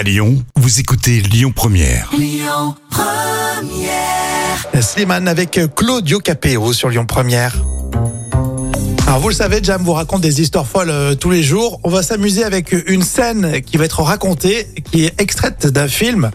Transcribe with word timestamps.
À 0.00 0.02
Lyon, 0.02 0.42
vous 0.56 0.80
écoutez 0.80 1.20
Lyon 1.20 1.52
Première. 1.54 2.10
Slimane 4.80 5.28
avec 5.28 5.60
Claudio 5.76 6.20
Capéo 6.20 6.72
sur 6.72 6.88
Lyon 6.88 7.04
Première. 7.04 7.54
Alors 9.06 9.20
vous 9.20 9.28
le 9.28 9.34
savez, 9.34 9.60
Jam 9.62 9.82
vous 9.82 9.92
raconte 9.92 10.22
des 10.22 10.40
histoires 10.40 10.66
folles 10.66 10.88
euh, 10.88 11.14
tous 11.14 11.30
les 11.30 11.42
jours. 11.42 11.80
On 11.84 11.90
va 11.90 12.02
s'amuser 12.02 12.44
avec 12.44 12.72
une 12.86 13.02
scène 13.02 13.60
qui 13.60 13.76
va 13.76 13.84
être 13.84 14.00
racontée, 14.00 14.68
qui 14.90 15.04
est 15.04 15.20
extraite 15.20 15.66
d'un 15.66 15.88
film. 15.88 16.30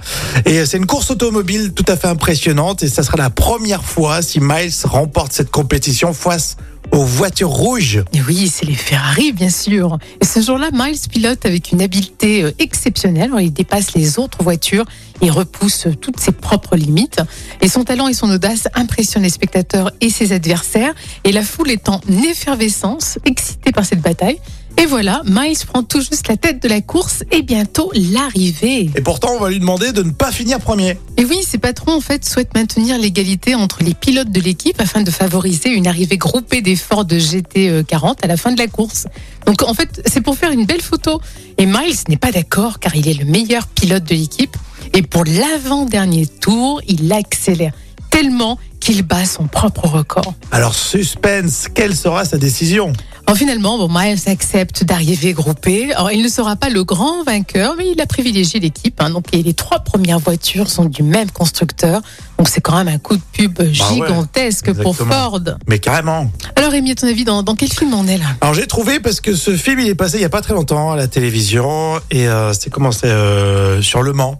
Et 0.45 0.63
c'est 0.67 0.77
une 0.77 0.85
course 0.85 1.09
automobile 1.09 1.73
tout 1.73 1.85
à 1.87 1.97
fait 1.97 2.07
impressionnante. 2.07 2.83
Et 2.83 2.87
ça 2.87 3.01
sera 3.01 3.17
la 3.17 3.31
première 3.31 3.83
fois 3.83 4.21
si 4.21 4.39
Miles 4.41 4.73
remporte 4.83 5.33
cette 5.33 5.49
compétition 5.49 6.13
face 6.13 6.57
aux 6.95 7.03
voitures 7.03 7.49
rouges. 7.49 8.01
Et 8.13 8.21
oui, 8.21 8.47
c'est 8.47 8.65
les 8.65 8.73
Ferrari, 8.73 9.33
bien 9.33 9.49
sûr. 9.49 9.97
Et 10.21 10.25
ce 10.25 10.39
jour-là, 10.39 10.69
Miles 10.71 10.97
pilote 11.11 11.45
avec 11.45 11.73
une 11.73 11.81
habileté 11.81 12.43
euh, 12.43 12.51
exceptionnelle. 12.57 13.31
Il 13.39 13.51
dépasse 13.51 13.93
les 13.93 14.17
autres 14.17 14.41
voitures 14.43 14.85
et 15.21 15.29
repousse 15.29 15.87
toutes 15.99 16.19
ses 16.19 16.31
propres 16.31 16.77
limites. 16.77 17.21
Et 17.61 17.67
son 17.67 17.83
talent 17.83 18.07
et 18.07 18.13
son 18.13 18.29
audace 18.29 18.69
impressionnent 18.73 19.23
les 19.23 19.29
spectateurs 19.29 19.91
et 19.99 20.09
ses 20.09 20.31
adversaires. 20.31 20.93
Et 21.25 21.33
la 21.33 21.43
foule 21.43 21.69
est 21.69 21.89
en 21.89 21.99
effervescence, 22.29 23.19
excitée 23.25 23.73
par 23.73 23.85
cette 23.85 24.01
bataille. 24.01 24.39
Et 24.77 24.85
voilà, 24.87 25.21
Miles 25.25 25.57
prend 25.65 25.83
tout 25.83 26.01
juste 26.01 26.27
la 26.27 26.35
tête 26.35 26.61
de 26.61 26.67
la 26.67 26.81
course 26.81 27.23
et 27.31 27.41
bientôt 27.41 27.91
l'arrivée. 27.93 28.91
Et 28.95 29.01
pourtant, 29.01 29.29
on 29.35 29.39
va 29.39 29.49
lui 29.49 29.59
demander 29.59 29.93
de 29.93 30.03
ne 30.03 30.11
pas 30.11 30.31
finir 30.31 30.59
premier. 30.59 30.97
Et 31.17 31.23
oui, 31.23 31.37
ses 31.43 31.57
patrons 31.57 31.93
en 31.93 32.01
fait 32.01 32.25
souhaitent 32.25 32.53
maintenir 32.53 32.97
l'égalité 32.97 33.55
entre 33.55 33.83
les 33.83 33.93
pilotes 33.93 34.31
de 34.31 34.41
l'équipe 34.41 34.79
afin 34.81 35.01
de 35.01 35.11
favoriser 35.11 35.69
une 35.69 35.87
arrivée 35.87 36.17
groupée 36.17 36.61
des 36.61 36.75
Ford 36.75 37.05
GT40 37.05 38.15
à 38.21 38.27
la 38.27 38.37
fin 38.37 38.51
de 38.51 38.59
la 38.59 38.67
course. 38.67 39.07
Donc 39.45 39.63
en 39.63 39.73
fait, 39.73 40.01
c'est 40.05 40.21
pour 40.21 40.37
faire 40.37 40.51
une 40.51 40.65
belle 40.65 40.81
photo. 40.81 41.21
Et 41.57 41.65
Miles 41.65 41.95
n'est 42.09 42.17
pas 42.17 42.31
d'accord 42.31 42.79
car 42.79 42.95
il 42.95 43.07
est 43.07 43.17
le 43.17 43.25
meilleur 43.25 43.67
pilote 43.67 44.03
de 44.03 44.15
l'équipe. 44.15 44.57
Et 44.93 45.01
pour 45.01 45.23
l'avant-dernier 45.23 46.27
tour, 46.27 46.81
il 46.87 47.11
accélère 47.13 47.73
tellement 48.11 48.57
qu'il 48.79 49.01
bat 49.01 49.25
son 49.25 49.47
propre 49.47 49.87
record. 49.87 50.35
Alors 50.51 50.75
suspense, 50.75 51.67
quelle 51.73 51.95
sera 51.95 52.23
sa 52.23 52.37
décision? 52.37 52.93
Alors 53.27 53.37
finalement, 53.39 53.79
bon, 53.79 53.87
Miles 53.91 54.19
accepte 54.27 54.83
d'arriver 54.83 55.33
groupé. 55.33 55.91
Alors, 55.93 56.11
il 56.11 56.21
ne 56.21 56.27
sera 56.27 56.55
pas 56.55 56.69
le 56.69 56.83
grand 56.83 57.23
vainqueur, 57.23 57.73
mais 57.75 57.89
il 57.89 57.99
a 57.99 58.05
privilégié 58.05 58.59
l'équipe. 58.59 59.01
hein. 59.01 59.09
Donc, 59.09 59.25
et 59.33 59.41
les 59.41 59.55
trois 59.55 59.79
premières 59.79 60.19
voitures 60.19 60.69
sont 60.69 60.85
du 60.85 61.01
même 61.01 61.31
constructeur. 61.31 62.03
Donc, 62.37 62.47
c'est 62.49 62.61
quand 62.61 62.75
même 62.77 62.87
un 62.87 62.99
coup 62.99 63.15
de 63.15 63.21
pub 63.33 63.59
gigantesque 63.71 64.71
pour 64.73 64.93
Bah. 64.93 65.05
Ford. 65.09 65.39
Mais 65.67 65.79
carrément. 65.79 66.29
Alors, 66.55 66.69
Rémi, 66.69 66.91
à 66.91 66.95
ton 66.95 67.07
avis, 67.07 67.23
dans, 67.25 67.41
dans 67.41 67.55
quel 67.55 67.71
film 67.71 67.95
on 67.95 68.07
est 68.07 68.17
là? 68.19 68.25
Alors 68.41 68.53
j'ai 68.53 68.67
trouvé 68.67 68.99
parce 68.99 69.21
que 69.21 69.35
ce 69.35 69.57
film 69.57 69.79
il 69.79 69.87
est 69.87 69.95
passé 69.95 70.17
il 70.17 70.21
y 70.21 70.25
a 70.25 70.29
pas 70.29 70.41
très 70.41 70.53
longtemps 70.53 70.91
à 70.91 70.95
la 70.95 71.07
télévision 71.07 71.99
et 72.11 72.27
euh, 72.27 72.53
c'était 72.53 72.69
commencé 72.69 73.07
euh, 73.07 73.81
sur 73.81 74.03
Le 74.03 74.13
Mans. 74.13 74.39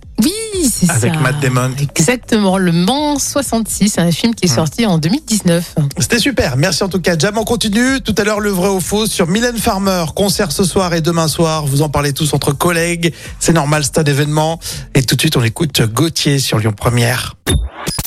Oui, 0.82 0.88
c'est 0.88 0.94
ça. 0.94 0.94
Avec 0.94 1.20
Matt 1.20 1.40
Damon. 1.42 1.72
Exactement, 1.80 2.58
Le 2.58 2.72
Mans 2.72 3.20
66, 3.20 3.98
un 3.98 4.12
film 4.12 4.36
qui 4.36 4.46
est 4.46 4.54
sorti 4.54 4.86
en 4.86 4.98
2019. 4.98 5.76
C'était 6.00 6.20
super. 6.20 6.58
Merci 6.58 6.84
en 6.84 6.90
tout 6.90 7.00
cas. 7.00 7.18
Jam, 7.18 7.38
on 7.38 7.44
continue. 7.44 8.02
Tout 8.02 8.16
à 8.18 8.24
l'heure, 8.24 8.40
le 8.40 8.50
vrai 8.50 8.70
ou 8.70 8.80
faux 8.80 9.06
sur 9.08 9.28
Mylène 9.28 9.58
Farmer. 9.58 10.06
Concert 10.16 10.52
ce 10.52 10.64
soir 10.64 10.94
et 10.94 11.02
demain 11.02 11.28
soir. 11.28 11.66
Vous 11.66 11.82
en 11.82 11.90
parlez 11.90 12.14
tous 12.14 12.34
entre 12.34 12.52
collègues. 12.54 13.14
C'est 13.40 13.54
normal, 13.54 13.84
stade 13.84 14.08
événement. 14.08 14.60
Et 14.94 15.04
tout 15.04 15.16
de 15.16 15.22
suite, 15.22 15.38
on 15.38 15.44
écoute 15.44 15.82
Gauthier 15.82 16.40
sur 16.40 16.60
Lyon 16.60 16.74
Première. 16.76 17.36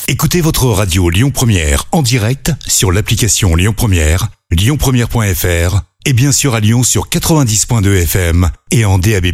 Écoutez 0.07 0.41
votre 0.41 0.65
radio 0.65 1.09
Lyon 1.09 1.29
Première 1.31 1.85
en 1.91 2.01
direct 2.01 2.51
sur 2.67 2.91
l'application 2.91 3.55
Lyon 3.55 3.73
Première, 3.75 4.27
lyonpremière.fr 4.51 5.81
et 6.05 6.13
bien 6.13 6.31
sûr 6.31 6.55
à 6.55 6.59
Lyon 6.59 6.83
sur 6.83 7.09
90.2 7.09 8.03
FM 8.03 8.49
et 8.71 8.85
en 8.85 8.97
DAB+. 8.97 9.27